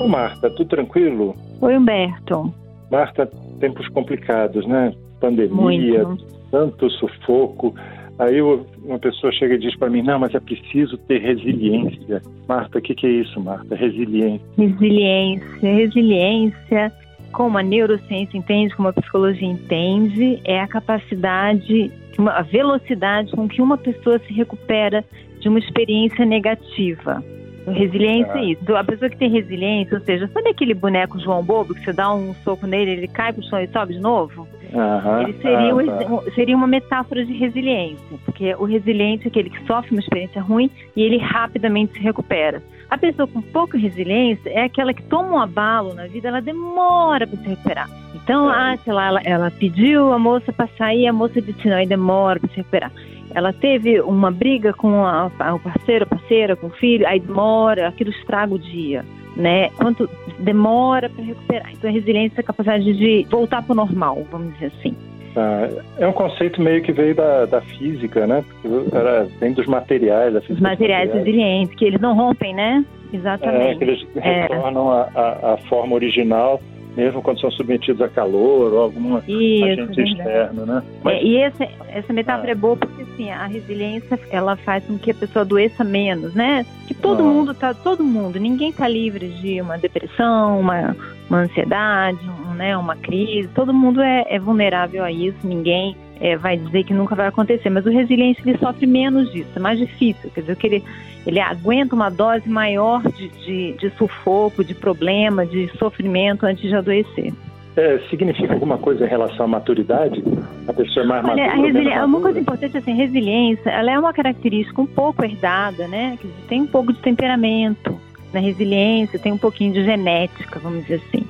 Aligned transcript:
Ô 0.00 0.08
Marta, 0.08 0.50
tudo 0.50 0.68
tranquilo? 0.68 1.34
Oi, 1.60 1.76
Humberto. 1.76 2.52
Marta, 2.90 3.28
tempos 3.60 3.88
complicados, 3.88 4.66
né? 4.66 4.92
Pandemia, 5.20 6.04
Muito. 6.06 6.24
tanto 6.50 6.90
sufoco. 6.90 7.74
Aí 8.18 8.40
uma 8.40 8.98
pessoa 8.98 9.32
chega 9.32 9.54
e 9.54 9.58
diz 9.58 9.76
para 9.76 9.90
mim, 9.90 10.02
não, 10.02 10.18
mas 10.18 10.34
é 10.34 10.40
preciso 10.40 10.96
ter 10.98 11.18
resiliência. 11.18 12.22
Marta, 12.48 12.78
o 12.78 12.82
que, 12.82 12.94
que 12.94 13.06
é 13.06 13.10
isso, 13.10 13.40
Marta? 13.40 13.74
Resiliência. 13.74 14.46
Resiliência. 14.56 15.60
Resiliência, 15.60 16.92
como 17.32 17.58
a 17.58 17.62
neurociência 17.62 18.36
entende, 18.36 18.74
como 18.74 18.88
a 18.88 18.92
psicologia 18.92 19.48
entende, 19.48 20.40
é 20.44 20.60
a 20.60 20.66
capacidade, 20.66 21.90
a 22.18 22.42
velocidade 22.42 23.32
com 23.32 23.48
que 23.48 23.60
uma 23.60 23.76
pessoa 23.76 24.18
se 24.20 24.32
recupera 24.32 25.04
de 25.40 25.48
uma 25.48 25.58
experiência 25.58 26.24
negativa. 26.24 27.22
Resiliência 27.66 28.32
é 28.38 28.44
isso. 28.44 28.76
A 28.76 28.84
pessoa 28.84 29.10
que 29.10 29.16
tem 29.16 29.30
resiliência, 29.30 29.98
ou 29.98 30.04
seja, 30.04 30.28
sabe 30.32 30.50
aquele 30.50 30.74
boneco 30.74 31.18
João 31.20 31.42
Bobo 31.42 31.74
que 31.74 31.84
você 31.84 31.92
dá 31.92 32.12
um 32.12 32.34
soco 32.44 32.66
nele, 32.66 32.92
ele 32.92 33.08
cai 33.08 33.32
pro 33.32 33.42
chão 33.44 33.60
e 33.60 33.66
sobe 33.68 33.94
de 33.94 34.00
novo? 34.00 34.46
Aham. 34.74 35.22
Ele 35.22 35.32
seria, 35.34 35.70
Ah, 35.70 35.74
um 35.74 35.86
tá. 35.86 36.02
ex- 36.02 36.10
um- 36.10 36.30
seria 36.34 36.56
uma 36.56 36.66
metáfora 36.66 37.24
de 37.24 37.32
resiliência, 37.32 38.18
porque 38.24 38.54
o 38.56 38.64
resiliente 38.64 39.24
é 39.24 39.28
aquele 39.28 39.50
que 39.50 39.64
sofre 39.66 39.90
uma 39.92 40.00
experiência 40.00 40.40
ruim 40.42 40.70
e 40.94 41.02
ele 41.02 41.18
rapidamente 41.18 41.94
se 41.94 42.00
recupera. 42.00 42.62
A 42.88 42.96
pessoa 42.96 43.26
com 43.26 43.42
pouca 43.42 43.76
resiliência 43.76 44.48
é 44.50 44.62
aquela 44.64 44.94
que 44.94 45.02
toma 45.02 45.30
um 45.34 45.38
abalo 45.40 45.92
na 45.94 46.06
vida, 46.06 46.28
ela 46.28 46.40
demora 46.40 47.26
para 47.26 47.36
se 47.38 47.48
recuperar. 47.48 47.90
Então, 48.14 48.48
É. 48.52 48.54
ah, 48.74 48.76
sei 48.84 48.92
lá, 48.92 49.06
ela, 49.08 49.20
ela 49.24 49.50
pediu 49.50 50.12
a 50.12 50.18
moça 50.18 50.52
para 50.52 50.68
sair, 50.78 51.06
a 51.06 51.12
moça 51.12 51.40
disse 51.42 51.68
não, 51.68 51.76
aí 51.76 51.86
demora 51.86 52.38
para 52.38 52.48
se 52.50 52.56
recuperar. 52.56 52.92
Ela 53.36 53.52
teve 53.52 54.00
uma 54.00 54.30
briga 54.30 54.72
com 54.72 55.04
a, 55.04 55.26
o 55.54 55.60
parceiro, 55.60 56.04
a 56.04 56.06
parceira, 56.06 56.56
com 56.56 56.68
o 56.68 56.70
filho, 56.70 57.06
aí 57.06 57.20
demora, 57.20 57.88
aquilo 57.88 58.08
estraga 58.08 58.54
o 58.54 58.58
dia. 58.58 59.04
Né? 59.36 59.68
Quanto 59.76 60.08
demora 60.38 61.10
para 61.10 61.22
recuperar. 61.22 61.70
Então, 61.70 61.90
a 61.90 61.92
resiliência 61.92 62.38
é 62.38 62.40
a 62.40 62.44
capacidade 62.44 62.90
de 62.94 63.26
voltar 63.30 63.62
para 63.62 63.72
o 63.72 63.76
normal, 63.76 64.26
vamos 64.32 64.54
dizer 64.54 64.72
assim. 64.78 64.96
Tá. 65.34 65.68
É 65.98 66.08
um 66.08 66.14
conceito 66.14 66.62
meio 66.62 66.82
que 66.82 66.90
veio 66.92 67.14
da, 67.14 67.44
da 67.44 67.60
física, 67.60 68.26
né? 68.26 68.42
Porque 68.62 68.96
Era, 68.96 69.24
vem 69.38 69.52
dos 69.52 69.66
materiais, 69.66 70.32
da 70.32 70.38
Os 70.38 70.46
física. 70.46 70.66
materiais 70.66 71.10
dos 71.10 71.18
resilientes, 71.18 71.76
que 71.76 71.84
eles 71.84 72.00
não 72.00 72.14
rompem, 72.14 72.54
né? 72.54 72.82
É, 72.82 73.08
que 73.10 73.16
Exatamente. 73.18 73.84
eles 73.84 74.06
É. 74.16 74.42
retornam 74.44 74.90
a 74.90 75.58
forma 75.68 75.94
original, 75.94 76.58
mesmo 76.96 77.20
quando 77.22 77.40
são 77.40 77.50
submetidos 77.50 78.00
a 78.02 78.08
calor 78.08 78.72
ou 78.72 78.80
algum 78.80 79.18
Isso, 79.18 79.64
agente 79.64 79.76
verdade. 79.96 80.02
externo, 80.02 80.66
né? 80.66 80.82
É, 81.06 81.22
e 81.22 81.36
essa, 81.36 81.68
essa 81.88 82.12
metáfora 82.12 82.48
Ah. 82.48 82.52
é 82.52 82.54
boa 82.54 82.76
porque 82.76 83.02
assim, 83.02 83.30
a 83.30 83.46
resiliência 83.46 84.18
ela 84.30 84.56
faz 84.56 84.84
com 84.84 84.98
que 84.98 85.10
a 85.10 85.14
pessoa 85.14 85.42
adoeça 85.42 85.84
menos, 85.84 86.34
né? 86.34 86.64
Que 86.88 86.94
todo 86.94 87.20
Ah. 87.22 87.26
mundo 87.26 87.54
tá, 87.54 87.74
todo 87.74 88.02
mundo, 88.02 88.40
ninguém 88.40 88.72
tá 88.72 88.88
livre 88.88 89.28
de 89.28 89.60
uma 89.60 89.76
depressão, 89.76 90.58
uma, 90.60 90.96
uma 91.28 91.38
ansiedade, 91.40 92.18
um, 92.28 92.54
né, 92.54 92.76
uma 92.76 92.96
crise. 92.96 93.48
Todo 93.54 93.74
mundo 93.74 94.00
é, 94.00 94.24
é 94.28 94.38
vulnerável 94.38 95.04
a 95.04 95.12
isso, 95.12 95.38
ninguém 95.44 95.94
é, 96.20 96.36
vai 96.36 96.56
dizer 96.56 96.84
que 96.84 96.94
nunca 96.94 97.14
vai 97.14 97.26
acontecer. 97.26 97.70
Mas 97.70 97.86
o 97.86 97.90
resiliente 97.90 98.42
ele 98.44 98.58
sofre 98.58 98.86
menos 98.86 99.30
disso, 99.32 99.50
é 99.54 99.58
mais 99.58 99.78
difícil. 99.78 100.30
Quer 100.30 100.40
dizer, 100.40 100.56
que 100.56 100.66
ele, 100.66 100.84
ele 101.26 101.40
aguenta 101.40 101.94
uma 101.94 102.10
dose 102.10 102.48
maior 102.48 103.02
de, 103.12 103.28
de, 103.28 103.72
de 103.72 103.90
sufoco, 103.96 104.64
de 104.64 104.74
problema, 104.74 105.44
de 105.44 105.68
sofrimento 105.78 106.44
antes 106.44 106.68
de 106.68 106.74
adoecer. 106.74 107.32
É, 107.76 107.98
significa 108.08 108.54
alguma 108.54 108.78
coisa 108.78 109.04
em 109.04 109.08
relação 109.08 109.44
à 109.44 109.48
maturidade? 109.48 110.24
A 110.66 110.72
pessoa 110.72 111.04
é 111.04 111.08
mais 111.08 111.24
Olha, 111.26 111.44
a 111.44 111.48
madura, 111.48 111.62
menos 111.62 111.76
resili- 111.84 112.04
uma 112.06 112.20
coisa 112.22 112.40
importante 112.40 112.78
assim, 112.78 112.94
resiliência, 112.94 113.68
ela 113.68 113.90
é 113.90 113.98
uma 113.98 114.14
característica 114.14 114.80
um 114.80 114.86
pouco 114.86 115.22
herdada, 115.22 115.86
né? 115.86 116.16
Dizer, 116.22 116.34
tem 116.48 116.62
um 116.62 116.66
pouco 116.66 116.90
de 116.90 116.98
temperamento 117.00 118.00
na 118.32 118.40
resiliência, 118.40 119.18
tem 119.18 119.30
um 119.30 119.36
pouquinho 119.38 119.74
de 119.74 119.84
genética, 119.84 120.58
vamos 120.58 120.82
dizer 120.86 121.02
assim. 121.06 121.26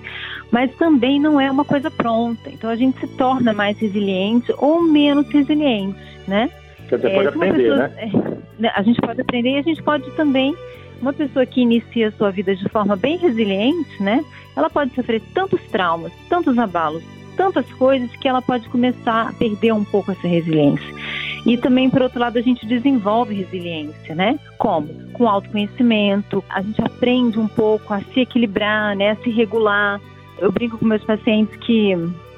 Mas 0.50 0.72
também 0.76 1.20
não 1.20 1.40
é 1.40 1.50
uma 1.50 1.64
coisa 1.64 1.90
pronta. 1.90 2.48
Então 2.50 2.70
a 2.70 2.76
gente 2.76 2.98
se 3.00 3.06
torna 3.16 3.52
mais 3.52 3.78
resiliente 3.78 4.52
ou 4.58 4.80
menos 4.82 5.28
resiliente, 5.28 5.98
né? 6.26 6.50
Pode 6.88 7.06
É, 7.06 7.20
uma 7.20 7.28
aprender, 7.28 7.56
pessoa- 7.56 7.88
né? 7.88 8.36
é, 8.62 8.68
a 8.74 8.82
gente 8.82 9.00
pode 9.00 9.20
aprender 9.20 9.50
e 9.50 9.58
a 9.58 9.62
gente 9.62 9.82
pode 9.82 10.10
também, 10.12 10.54
uma 11.02 11.12
pessoa 11.12 11.44
que 11.44 11.60
inicia 11.60 12.08
a 12.08 12.12
sua 12.12 12.30
vida 12.30 12.54
de 12.54 12.68
forma 12.68 12.94
bem 12.96 13.16
resiliente, 13.18 14.00
né? 14.02 14.24
Ela 14.56 14.70
pode 14.70 14.94
sofrer 14.94 15.20
tantos 15.34 15.60
traumas, 15.70 16.12
tantos 16.28 16.56
abalos, 16.58 17.02
tantas 17.36 17.66
coisas 17.74 18.10
que 18.16 18.26
ela 18.28 18.40
pode 18.40 18.68
começar 18.68 19.28
a 19.28 19.32
perder 19.32 19.72
um 19.72 19.84
pouco 19.84 20.12
essa 20.12 20.26
resiliência. 20.28 20.86
E 21.44 21.56
também, 21.58 21.90
por 21.90 22.02
outro 22.02 22.18
lado, 22.18 22.38
a 22.38 22.42
gente 22.42 22.64
desenvolve 22.66 23.34
resiliência, 23.34 24.14
né? 24.14 24.38
Como? 24.56 24.88
Com 25.12 25.28
autoconhecimento, 25.28 26.42
a 26.48 26.62
gente 26.62 26.80
aprende 26.82 27.38
um 27.38 27.46
pouco 27.48 27.92
a 27.92 28.00
se 28.00 28.20
equilibrar, 28.20 28.96
né? 28.96 29.10
A 29.10 29.16
se 29.16 29.30
regular. 29.30 30.00
Eu 30.38 30.52
brinco 30.52 30.78
com 30.78 30.84
meus 30.84 31.04
pacientes 31.04 31.56
que 31.56 31.94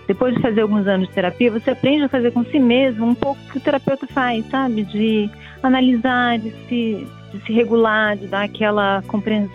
depois 0.08 0.34
de 0.34 0.40
fazer 0.40 0.62
alguns 0.62 0.86
anos 0.86 1.06
de 1.06 1.14
terapia, 1.14 1.50
você 1.50 1.70
aprende 1.70 2.04
a 2.04 2.08
fazer 2.08 2.32
com 2.32 2.42
si 2.44 2.58
mesmo 2.58 3.06
um 3.06 3.14
pouco 3.14 3.38
o 3.42 3.52
que 3.52 3.58
o 3.58 3.60
terapeuta 3.60 4.06
faz, 4.06 4.44
sabe? 4.46 4.82
De 4.84 5.30
analisar, 5.62 6.38
de 6.38 6.50
se, 6.66 7.06
de 7.30 7.40
se 7.44 7.52
regular, 7.52 8.16
de 8.16 8.26
dar 8.26 8.44
aquela 8.44 9.02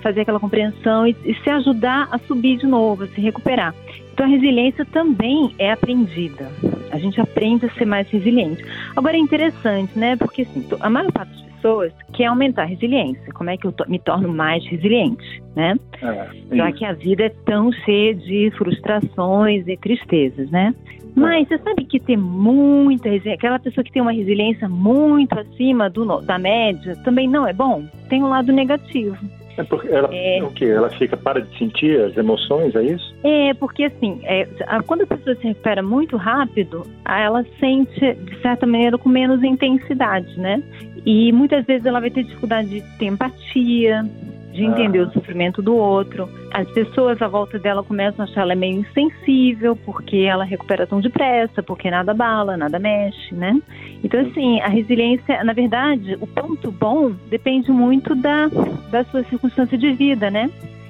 fazer 0.04 0.22
aquela 0.22 0.40
compreensão 0.40 1.08
e, 1.08 1.16
e 1.26 1.34
se 1.34 1.50
ajudar 1.50 2.08
a 2.12 2.20
subir 2.20 2.58
de 2.58 2.68
novo, 2.68 3.04
a 3.04 3.08
se 3.08 3.20
recuperar. 3.20 3.74
Então 4.14 4.28
a 4.28 4.30
resiliência 4.30 4.86
também 4.86 5.56
é 5.58 5.72
aprendida. 5.72 6.52
A 6.92 7.00
gente 7.00 7.20
aprende 7.20 7.66
a 7.66 7.70
ser 7.72 7.86
mais 7.86 8.08
resiliente. 8.10 8.64
Agora 8.96 9.18
é 9.18 9.20
interessante, 9.20 9.98
né? 9.98 10.16
Porque 10.16 10.44
assim, 10.44 10.64
a 10.80 10.90
maior 10.90 11.12
parte 11.12 11.32
das 11.32 11.42
pessoas 11.64 11.94
quer 12.14 12.26
aumentar 12.26 12.64
a 12.64 12.66
resiliência. 12.66 13.32
Como 13.34 13.50
é 13.50 13.58
que 13.58 13.66
eu 13.66 13.74
me 13.88 13.98
torno 14.00 14.28
mais 14.30 14.66
resiliente, 14.68 15.42
né? 15.56 15.76
É, 16.02 16.28
já 16.56 16.72
que 16.72 16.86
a 16.86 16.94
vida 16.94 17.24
é 17.24 17.30
tão 17.46 17.72
cheia 17.72 18.14
de 18.14 18.52
frustrações 18.58 19.66
e 19.68 19.78
tristezas, 19.78 20.50
né? 20.52 20.76
Mas 21.16 21.48
você 21.48 21.58
sabe 21.60 21.86
que 21.86 22.00
tem 22.00 22.18
muita 22.18 23.08
resiliência, 23.10 23.34
aquela 23.36 23.60
pessoa 23.60 23.84
que 23.84 23.92
tem 23.92 24.02
uma 24.02 24.12
resiliência 24.12 24.68
muito 24.68 25.38
acima 25.40 25.90
do, 25.90 26.22
da 26.22 26.38
média 26.38 26.96
também 27.04 27.28
não 27.30 27.48
é 27.48 27.54
bom? 27.54 27.84
Tem 28.10 28.22
um 28.24 28.30
lado 28.30 28.52
negativo. 28.52 29.16
É 29.56 29.62
porque 29.64 29.88
ela, 29.88 30.10
É. 30.12 30.44
o 30.44 30.50
quê? 30.50 30.66
Ela 30.66 30.90
fica, 30.90 31.16
para 31.16 31.40
de 31.40 31.56
sentir 31.60 32.02
as 32.02 32.18
emoções, 32.18 32.76
é 32.76 32.82
isso? 32.82 33.14
É, 33.24 33.54
porque 33.54 33.84
assim, 33.84 34.20
é, 34.24 34.48
a- 34.66 34.82
quando 34.82 35.04
a 35.04 35.06
pessoa 35.06 35.36
se 35.36 35.44
recupera 35.44 35.84
muito 35.84 36.18
rápido, 36.18 36.88
ela 37.08 37.46
sente, 37.60 38.00
de 38.16 38.42
certa 38.42 38.66
maneira, 38.66 38.98
com 38.98 39.10
menos 39.10 39.44
intensidade, 39.44 40.40
né? 40.40 40.64
E 41.06 41.32
muitas 41.32 41.66
vezes 41.66 41.86
ela 41.86 42.00
vai 42.00 42.10
ter 42.10 42.24
dificuldade 42.24 42.70
de 42.70 42.82
ter 42.98 43.06
empatia, 43.06 44.04
de 44.54 44.64
Ah. 44.64 44.70
entender 44.70 45.00
o 45.00 45.12
sofrimento 45.12 45.62
do 45.62 45.76
outro. 45.76 46.30
As 46.54 46.70
pessoas 46.72 47.22
à 47.22 47.28
volta 47.28 47.58
dela 47.58 47.84
começam 47.84 48.24
a 48.24 48.28
achar 48.28 48.42
ela 48.42 48.56
meio 48.56 48.80
insensível, 48.80 49.76
porque 49.76 50.18
ela 50.18 50.44
recupera 50.44 50.86
tão 50.86 51.02
depressa, 51.02 51.64
porque 51.64 51.90
nada 51.90 52.14
bala, 52.14 52.56
nada 52.56 52.78
mexe, 52.78 53.34
né? 53.34 53.60
Então, 54.04 54.20
assim, 54.22 54.62
a 54.62 54.68
resiliência, 54.68 55.44
na 55.44 55.54
verdade, 55.54 56.16
o 56.22 56.28
ponto 56.28 56.72
bom 56.72 57.12
depende 57.30 57.72
muito 57.72 58.14
da, 58.14 58.48
da 58.92 59.04
sua 59.06 59.24
circunstância 59.24 59.78
de 59.78 59.92
vida, 59.92 60.30
né? 60.30 60.50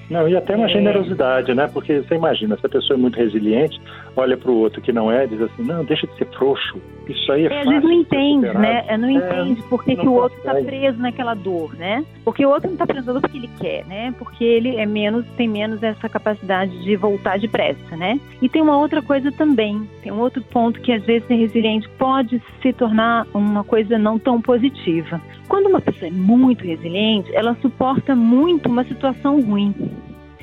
Não, 0.10 0.28
e 0.28 0.36
até 0.36 0.56
uma 0.56 0.66
É. 0.66 0.70
generosidade, 0.70 1.54
né? 1.54 1.68
Porque 1.74 2.02
você 2.02 2.16
imagina, 2.16 2.58
se 2.58 2.66
a 2.66 2.70
pessoa 2.70 2.98
é 2.98 3.02
muito 3.02 3.18
resiliente, 3.18 3.82
olha 4.16 4.36
para 4.38 4.52
o 4.52 4.58
outro 4.58 4.82
que 4.82 4.92
não 4.92 5.12
é, 5.12 5.26
diz 5.26 5.42
assim, 5.42 5.64
não, 5.64 5.84
deixa 5.86 6.06
de 6.06 6.16
ser 6.18 6.26
frouxo. 6.28 6.78
Isso 7.08 7.32
aí 7.32 7.46
é, 7.46 7.46
É, 7.46 7.48
às 7.48 7.54
fácil. 7.66 7.70
vezes 7.72 7.84
não 7.84 7.92
entende, 7.94 8.48
superado." 8.48 8.60
né? 8.62 8.86
É, 8.88 8.98
Não 8.98 9.10
entende 9.10 9.62
por 9.64 9.84
que, 9.84 9.96
que 9.96 10.08
o 10.08 10.14
outro 10.14 10.38
está 10.38 10.54
preso 10.56 11.00
naquela 11.00 11.34
dor, 11.34 11.74
né? 11.76 12.06
Porque 12.24 12.46
o 12.46 12.50
outro 12.50 12.68
não 12.68 12.74
está 12.76 12.86
preso 12.88 13.08
na 13.08 13.14
dor 13.14 13.22
porque 13.22 13.38
ele 13.38 13.50
quer, 13.60 13.86
né? 13.86 14.14
Porque 14.18 14.44
ele 14.44 14.76
é 14.78 14.86
menos, 14.86 15.26
tem 15.36 15.48
menos 15.48 15.82
essa 15.84 16.08
capacidade 16.08 16.72
de 16.84 16.96
voltar 16.96 17.40
depressa, 17.40 17.96
né? 17.98 18.20
E 18.42 18.48
tem 18.48 18.62
uma 18.62 18.78
outra 18.78 19.02
coisa 19.02 19.32
também, 19.32 19.82
tem 20.02 20.12
um 20.12 20.20
outro 20.20 20.42
ponto 20.44 20.80
que 20.80 20.92
às 20.94 21.04
vezes 21.04 21.28
ser 21.28 21.36
resiliente 21.36 21.90
pode 21.98 22.42
se 22.62 22.72
tornar 22.74 23.26
uma 23.34 23.64
coisa 23.64 23.98
não 23.98 24.18
tão 24.20 24.42
positiva. 24.42 25.20
Quando 25.48 25.68
uma 25.68 25.82
pessoa 25.82 26.08
é 26.08 26.12
muito 26.12 26.66
resiliente, 26.66 27.30
ela 27.36 27.56
suporta 27.62 28.16
muito 28.16 28.70
uma 28.70 28.84
situação 28.86 29.42
ruim. 29.42 29.74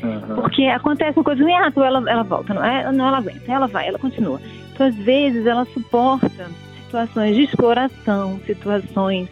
Aham. 0.03 0.35
Porque 0.37 0.65
acontece 0.65 1.19
uma 1.19 1.25
coisa 1.25 1.43
ruim, 1.43 1.55
ah, 1.55 1.69
então 1.69 1.85
ela, 1.85 2.11
ela 2.11 2.23
volta, 2.23 2.55
não, 2.55 2.65
é, 2.65 2.91
não, 2.93 3.09
ela 3.09 3.19
aguenta, 3.19 3.53
ela 3.53 3.67
vai, 3.67 3.89
ela 3.89 3.99
continua. 3.99 4.41
Então, 4.73 4.87
às 4.87 4.97
vezes, 4.97 5.47
ela 5.47 5.65
suporta 5.67 6.51
situações 6.85 7.37
de 7.37 7.43
exploração, 7.43 8.41
situações 8.47 9.29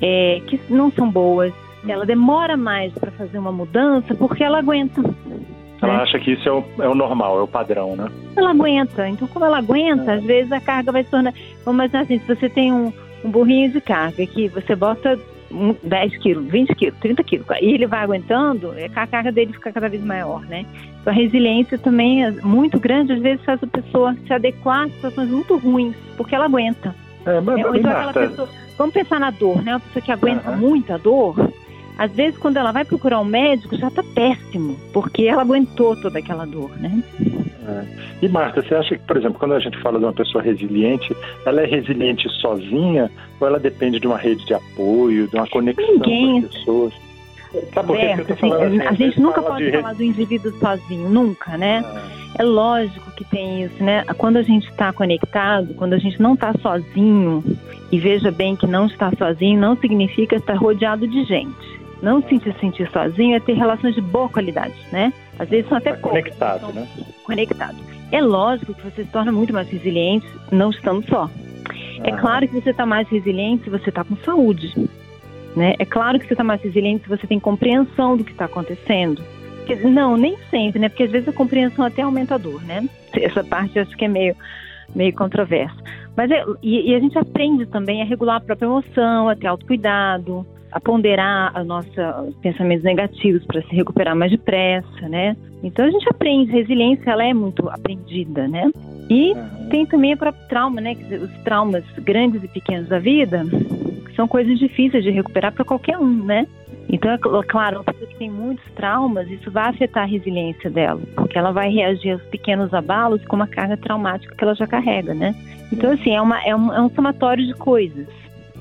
é, 0.00 0.40
que 0.46 0.60
não 0.68 0.90
são 0.92 1.10
boas. 1.10 1.52
Ela 1.86 2.06
demora 2.06 2.56
mais 2.56 2.92
para 2.92 3.10
fazer 3.12 3.38
uma 3.38 3.50
mudança 3.50 4.14
porque 4.14 4.44
ela 4.44 4.58
aguenta. 4.58 5.02
Ela 5.82 5.96
né? 5.96 6.02
acha 6.02 6.18
que 6.20 6.32
isso 6.32 6.48
é 6.48 6.52
o, 6.52 6.64
é 6.78 6.88
o 6.88 6.94
normal, 6.94 7.40
é 7.40 7.42
o 7.42 7.48
padrão, 7.48 7.96
né? 7.96 8.08
Ela 8.36 8.50
aguenta. 8.50 9.08
Então, 9.08 9.26
como 9.26 9.44
ela 9.44 9.58
aguenta, 9.58 10.12
É. 10.12 10.14
às 10.14 10.24
vezes 10.24 10.52
a 10.52 10.60
carga 10.60 10.92
vai 10.92 11.02
se 11.02 11.10
tornar. 11.10 11.34
Vamos 11.64 11.80
imaginar 11.80 12.02
assim: 12.02 12.18
se 12.20 12.26
você 12.26 12.48
tem 12.48 12.72
um, 12.72 12.92
um 13.24 13.30
burrinho 13.30 13.72
de 13.72 13.80
carga 13.80 14.24
que 14.24 14.46
você 14.48 14.76
bota 14.76 15.18
10 15.82 16.16
quilos, 16.18 16.46
20 16.46 16.74
quilos, 16.74 16.98
30 17.00 17.24
quilos, 17.24 17.46
e 17.60 17.74
ele 17.74 17.86
vai 17.86 18.00
aguentando, 18.00 18.72
é 18.76 18.86
a 18.94 19.06
carga 19.06 19.30
dele 19.30 19.52
fica 19.52 19.72
cada 19.72 19.88
vez 19.88 20.02
maior, 20.02 20.42
né? 20.46 20.64
Então, 21.00 21.12
a 21.12 21.16
resiliência 21.16 21.78
também 21.78 22.24
é 22.24 22.30
muito 22.30 22.78
grande, 22.78 23.12
às 23.12 23.20
vezes 23.20 23.44
faz 23.44 23.62
a 23.62 23.66
pessoa 23.66 24.16
se 24.26 24.32
adequar 24.32 24.84
a 24.84 24.88
situações 24.88 25.28
muito 25.28 25.56
ruins, 25.56 25.96
porque 26.16 26.34
ela 26.34 26.46
aguenta. 26.46 26.94
É, 27.26 27.40
mas, 27.40 27.60
mas, 27.60 27.76
então 27.76 27.90
aquela 27.90 28.12
pessoa. 28.12 28.48
Vamos 28.78 28.94
pensar 28.94 29.20
na 29.20 29.30
dor, 29.30 29.62
né? 29.62 29.72
Uma 29.72 29.80
pessoa 29.80 30.02
que 30.02 30.12
aguenta 30.12 30.50
Aham. 30.50 30.56
muito 30.58 30.92
a 30.92 30.96
dor, 30.96 31.52
Às 31.98 32.10
vezes, 32.12 32.38
quando 32.38 32.56
ela 32.56 32.72
vai 32.72 32.84
procurar 32.84 33.20
um 33.20 33.24
médico, 33.24 33.76
já 33.76 33.88
está 33.88 34.02
péssimo, 34.02 34.76
porque 34.92 35.24
ela 35.24 35.42
aguentou 35.42 35.94
toda 35.94 36.18
aquela 36.18 36.46
dor, 36.46 36.70
né? 36.80 37.02
É. 37.66 37.84
E 38.22 38.28
Marta, 38.28 38.62
você 38.62 38.74
acha 38.74 38.96
que, 38.96 39.04
por 39.04 39.16
exemplo, 39.16 39.38
quando 39.38 39.54
a 39.54 39.60
gente 39.60 39.78
fala 39.80 39.98
de 39.98 40.04
uma 40.04 40.12
pessoa 40.12 40.42
resiliente, 40.42 41.14
ela 41.46 41.62
é 41.62 41.66
resiliente 41.66 42.28
sozinha 42.40 43.10
ou 43.40 43.46
ela 43.46 43.58
depende 43.58 44.00
de 44.00 44.06
uma 44.06 44.18
rede 44.18 44.44
de 44.44 44.54
apoio, 44.54 45.28
de 45.28 45.36
uma 45.36 45.46
conexão 45.46 45.86
Ninguém. 45.94 46.40
com 46.40 46.46
as 46.46 46.54
pessoas? 46.54 46.94
Tá 47.74 47.84
porque 47.84 48.02
é, 48.02 48.14
assim, 48.14 48.32
assim, 48.32 48.80
a 48.80 48.92
gente 48.94 49.20
nunca 49.20 49.42
pode 49.42 49.70
de... 49.70 49.72
falar 49.72 49.92
do 49.92 50.02
indivíduo 50.02 50.52
sozinho, 50.58 51.08
nunca, 51.10 51.56
né? 51.58 51.84
É. 52.38 52.42
é 52.42 52.44
lógico 52.44 53.10
que 53.12 53.24
tem 53.24 53.64
isso, 53.64 53.84
né? 53.84 54.04
Quando 54.16 54.38
a 54.38 54.42
gente 54.42 54.68
está 54.70 54.90
conectado, 54.92 55.74
quando 55.74 55.92
a 55.92 55.98
gente 55.98 56.20
não 56.20 56.32
está 56.32 56.54
sozinho, 56.54 57.44
e 57.92 57.98
veja 57.98 58.30
bem 58.30 58.56
que 58.56 58.66
não 58.66 58.86
está 58.86 59.12
sozinho 59.16 59.60
não 59.60 59.76
significa 59.76 60.34
estar 60.34 60.54
rodeado 60.54 61.06
de 61.06 61.24
gente. 61.24 61.81
Não 62.02 62.20
se 62.20 62.40
sentir, 62.60 62.90
sozinho 62.90 63.36
é 63.36 63.40
ter 63.40 63.52
relações 63.52 63.94
de 63.94 64.00
boa 64.00 64.28
qualidade, 64.28 64.74
né? 64.90 65.12
Às 65.38 65.48
vezes 65.48 65.68
são 65.68 65.78
até 65.78 65.92
tá 65.92 65.98
Conectado, 65.98 66.72
né? 66.72 66.86
Conectado. 67.22 67.76
É 68.10 68.20
lógico 68.20 68.74
que 68.74 68.82
você 68.82 69.04
se 69.04 69.10
torna 69.10 69.30
muito 69.30 69.52
mais 69.52 69.68
resiliente 69.70 70.26
não 70.50 70.70
estando 70.70 71.08
só. 71.08 71.30
É 72.02 72.10
ah. 72.10 72.14
É 72.14 72.20
claro 72.20 72.48
que 72.48 72.60
você 72.60 72.70
está 72.70 72.84
mais 72.84 73.08
resiliente 73.08 73.64
se 73.64 73.70
você 73.70 73.88
está 73.88 74.02
com 74.02 74.16
saúde. 74.16 74.74
Né? 75.54 75.74
É 75.78 75.84
claro 75.84 76.18
que 76.18 76.26
você 76.26 76.34
está 76.34 76.42
mais 76.42 76.60
resiliente 76.60 77.04
se 77.04 77.08
você 77.08 77.26
tem 77.26 77.38
compreensão 77.38 78.16
do 78.16 78.24
que 78.24 78.32
está 78.32 78.46
acontecendo. 78.46 79.22
Porque, 79.58 79.76
não, 79.76 80.16
nem 80.16 80.36
sempre, 80.50 80.80
né? 80.80 80.88
Porque 80.88 81.04
às 81.04 81.10
vezes 81.10 81.28
a 81.28 81.32
compreensão 81.32 81.84
até 81.84 82.02
aumenta 82.02 82.34
a 82.34 82.38
dor, 82.38 82.60
né? 82.64 82.88
Essa 83.14 83.44
parte 83.44 83.76
eu 83.76 83.82
acho 83.82 83.96
que 83.96 84.04
é 84.04 84.08
meio, 84.08 84.34
meio 84.92 85.14
controversa. 85.14 85.76
Mas 86.16 86.30
é, 86.32 86.44
e, 86.60 86.90
e, 86.90 86.94
a 86.94 86.98
gente 86.98 87.16
aprende 87.16 87.64
também 87.66 88.02
a 88.02 88.04
regular 88.04 88.36
a 88.36 88.40
própria 88.40 88.66
emoção, 88.66 89.28
a 89.28 89.36
ter 89.36 89.46
autocuidado, 89.46 90.44
a 90.72 90.80
ponderar 90.80 91.52
os 91.60 91.66
nossos 91.66 91.92
pensamentos 92.40 92.84
negativos 92.84 93.44
para 93.44 93.62
se 93.62 93.74
recuperar 93.74 94.16
mais 94.16 94.30
depressa, 94.30 95.08
né? 95.08 95.36
Então 95.62 95.84
a 95.84 95.90
gente 95.90 96.08
aprende, 96.08 96.50
resiliência 96.50 97.10
ela 97.10 97.24
é 97.24 97.34
muito 97.34 97.68
aprendida, 97.68 98.48
né? 98.48 98.70
E 99.08 99.34
tem 99.70 99.86
também 99.86 100.14
o 100.14 100.16
próprio 100.16 100.48
trauma, 100.48 100.80
né? 100.80 100.96
Os 101.22 101.30
traumas 101.44 101.84
grandes 101.98 102.42
e 102.42 102.48
pequenos 102.48 102.88
da 102.88 102.98
vida 102.98 103.44
são 104.16 104.26
coisas 104.26 104.58
difíceis 104.58 105.04
de 105.04 105.10
recuperar 105.10 105.52
para 105.52 105.64
qualquer 105.64 105.98
um, 105.98 106.24
né? 106.24 106.46
Então, 106.88 107.10
é 107.10 107.18
claro, 107.46 107.78
uma 107.78 107.84
pessoa 107.84 108.06
que 108.06 108.16
tem 108.16 108.30
muitos 108.30 108.64
traumas, 108.74 109.30
isso 109.30 109.50
vai 109.50 109.70
afetar 109.70 110.02
a 110.02 110.06
resiliência 110.06 110.68
dela, 110.68 111.00
porque 111.14 111.38
ela 111.38 111.50
vai 111.50 111.70
reagir 111.70 112.12
aos 112.12 112.22
pequenos 112.24 112.74
abalos 112.74 113.24
com 113.24 113.36
uma 113.36 113.46
carga 113.46 113.78
traumática 113.78 114.34
que 114.34 114.44
ela 114.44 114.54
já 114.54 114.66
carrega, 114.66 115.14
né? 115.14 115.34
Então, 115.72 115.90
assim, 115.90 116.14
é, 116.14 116.20
uma, 116.20 116.42
é, 116.44 116.54
um, 116.54 116.72
é 116.72 116.82
um 116.82 116.90
somatório 116.90 117.46
de 117.46 117.54
coisas. 117.54 118.06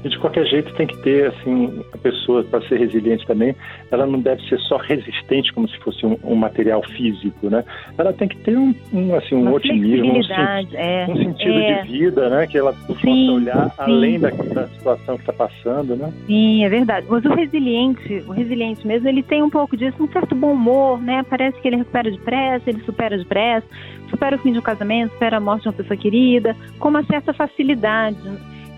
E 0.04 0.10
de 0.10 0.18
qualquer 0.18 0.46
jeito 0.46 0.74
tem 0.74 0.88
que 0.88 0.98
ter, 1.04 1.28
assim, 1.28 1.84
a 1.94 1.98
pessoa 1.98 2.44
para 2.44 2.62
ser 2.68 2.80
resiliente 2.80 3.26
também, 3.28 3.56
ela 3.92 4.06
não 4.06 4.20
deve 4.20 4.42
ser 4.48 4.58
só 4.62 4.78
resistente 4.78 5.54
como 5.54 5.68
se 5.68 5.78
fosse 5.80 6.06
um, 6.06 6.18
um 6.24 6.36
material 6.36 6.82
físico, 6.84 7.50
né? 7.50 7.64
Ela 7.98 8.12
tem 8.12 8.28
que 8.28 8.38
ter 8.38 8.58
um, 8.58 8.74
um 8.92 9.16
assim, 9.16 9.36
um 9.36 9.42
Uma 9.42 9.52
otimismo, 9.54 10.14
um, 10.14 10.22
é, 10.76 11.06
um, 11.08 11.16
sentido 11.16 11.60
é. 11.60 11.82
de 11.84 11.92
vida, 11.92 12.30
né? 12.30 12.48
Que 12.48 12.58
ela 12.58 12.74
possa 12.74 13.08
olhar 13.08 13.70
sim. 13.70 13.76
além 13.78 14.20
da, 14.20 14.30
da, 14.30 14.68
situação 14.68 15.18
que 15.18 15.22
está 15.22 15.34
passando, 15.34 15.96
né? 15.96 16.12
Sim, 16.26 16.66
é 16.66 16.70
verdade. 16.70 17.06
Mas 17.10 17.24
o 17.24 17.34
resiliente, 17.34 18.24
o 18.28 18.32
resiliente 18.32 18.86
mesmo, 18.88 19.08
ele 19.08 19.22
tem 19.22 19.44
um 19.44 19.50
pouco 19.50 19.78
disso, 19.78 20.04
um 20.04 20.12
certo 20.12 20.34
bom 20.34 20.54
humor, 20.54 21.00
né? 21.00 21.24
Parece 21.30 21.60
que 21.62 21.68
ele 21.68 21.78
recupera 21.78 22.10
depressa, 22.10 22.70
ele 22.70 22.82
supera 22.84 23.18
depressa, 23.18 23.68
supera 24.10 24.36
o 24.36 24.40
fim 24.40 24.52
de 24.52 24.60
um 24.60 24.64
casamento, 24.64 25.12
supera 25.14 25.38
a 25.38 25.40
morte 25.40 25.64
de 25.64 25.70
uma 25.70 25.74
pessoa 25.74 25.98
querida, 25.98 26.56
com 26.80 26.90
uma 26.90 27.04
certa 27.04 27.34
facilidade 27.34 28.18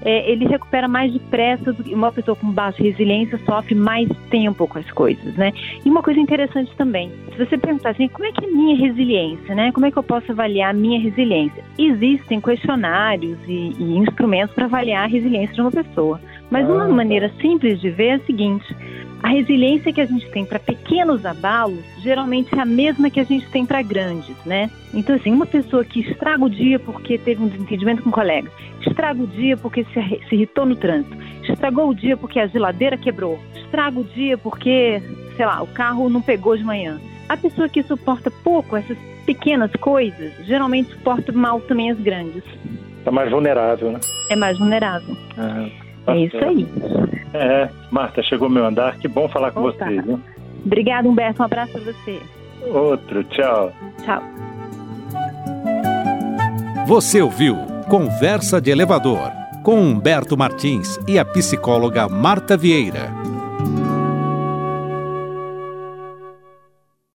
é, 0.03 0.29
ele 0.29 0.45
recupera 0.45 0.87
mais 0.87 1.11
depressa 1.11 1.71
do 1.71 1.83
que 1.83 1.93
uma 1.93 2.11
pessoa 2.11 2.35
com 2.35 2.51
baixa 2.51 2.83
resiliência 2.83 3.39
sofre 3.45 3.73
mais 3.73 4.09
tempo 4.29 4.67
com 4.67 4.79
as 4.79 4.91
coisas, 4.91 5.35
né? 5.35 5.51
E 5.83 5.89
uma 5.89 6.03
coisa 6.03 6.19
interessante 6.19 6.71
também, 6.75 7.11
se 7.31 7.37
você 7.45 7.57
perguntar 7.57 7.91
assim, 7.91 8.07
como 8.09 8.25
é 8.25 8.31
que 8.31 8.45
é 8.45 8.47
minha 8.47 8.75
resiliência, 8.75 9.55
né? 9.55 9.71
Como 9.71 9.85
é 9.85 9.91
que 9.91 9.97
eu 9.97 10.03
posso 10.03 10.31
avaliar 10.31 10.71
a 10.71 10.73
minha 10.73 10.99
resiliência? 10.99 11.63
Existem 11.77 12.41
questionários 12.41 13.37
e, 13.47 13.73
e 13.79 13.97
instrumentos 13.97 14.53
para 14.53 14.65
avaliar 14.65 15.05
a 15.05 15.07
resiliência 15.07 15.55
de 15.55 15.61
uma 15.61 15.71
pessoa. 15.71 16.19
Mas 16.51 16.67
uma 16.69 16.85
ah. 16.85 16.89
maneira 16.89 17.31
simples 17.41 17.79
de 17.79 17.89
ver 17.89 18.07
é 18.07 18.13
a 18.13 18.19
seguinte: 18.19 18.75
a 19.23 19.29
resiliência 19.29 19.93
que 19.93 20.01
a 20.01 20.05
gente 20.05 20.29
tem 20.31 20.45
para 20.45 20.59
pequenos 20.59 21.25
abalos 21.25 21.79
geralmente 21.99 22.53
é 22.53 22.59
a 22.59 22.65
mesma 22.65 23.09
que 23.09 23.21
a 23.21 23.23
gente 23.23 23.49
tem 23.49 23.65
para 23.65 23.81
grandes, 23.81 24.35
né? 24.45 24.69
Então, 24.93 25.15
assim, 25.15 25.31
uma 25.31 25.45
pessoa 25.45 25.85
que 25.85 26.01
estraga 26.01 26.43
o 26.43 26.49
dia 26.49 26.77
porque 26.77 27.17
teve 27.17 27.41
um 27.41 27.47
desentendimento 27.47 28.03
com 28.03 28.09
um 28.09 28.11
colega, 28.11 28.51
estraga 28.85 29.23
o 29.23 29.27
dia 29.27 29.55
porque 29.55 29.85
se, 29.85 30.27
se 30.27 30.35
irritou 30.35 30.65
no 30.65 30.75
trânsito, 30.75 31.17
estragou 31.41 31.89
o 31.89 31.95
dia 31.95 32.17
porque 32.17 32.37
a 32.37 32.47
geladeira 32.47 32.97
quebrou, 32.97 33.39
estraga 33.55 33.97
o 33.97 34.03
dia 34.03 34.37
porque, 34.37 35.01
sei 35.37 35.45
lá, 35.45 35.63
o 35.63 35.67
carro 35.67 36.09
não 36.09 36.21
pegou 36.21 36.57
de 36.57 36.63
manhã. 36.63 36.99
A 37.29 37.37
pessoa 37.37 37.69
que 37.69 37.81
suporta 37.81 38.29
pouco 38.29 38.75
essas 38.75 38.97
pequenas 39.25 39.71
coisas, 39.77 40.33
geralmente 40.45 40.91
suporta 40.91 41.31
mal 41.31 41.61
também 41.61 41.89
as 41.89 41.97
grandes. 41.97 42.43
É 43.05 43.09
mais 43.09 43.31
vulnerável, 43.31 43.89
né? 43.93 43.99
É 44.29 44.35
mais 44.35 44.59
vulnerável. 44.59 45.15
é 46.07 46.17
isso 46.17 46.37
aí. 46.43 46.67
É, 47.33 47.69
Marta, 47.91 48.21
chegou 48.21 48.49
meu 48.49 48.65
andar. 48.65 48.97
Que 48.97 49.07
bom 49.07 49.27
falar 49.27 49.51
com 49.51 49.61
Opa. 49.63 49.85
você, 49.85 50.01
viu? 50.01 50.19
Obrigada, 50.65 51.09
Humberto. 51.09 51.41
Um 51.41 51.45
abraço 51.45 51.71
para 51.73 51.81
você. 51.81 52.21
Outro, 52.67 53.23
tchau. 53.25 53.73
Tchau. 54.03 54.23
Você 56.87 57.21
ouviu 57.21 57.55
Conversa 57.89 58.61
de 58.61 58.71
Elevador 58.71 59.31
com 59.63 59.77
Humberto 59.77 60.37
Martins 60.37 60.99
e 61.07 61.17
a 61.17 61.23
psicóloga 61.25 62.07
Marta 62.09 62.57
Vieira. 62.57 63.22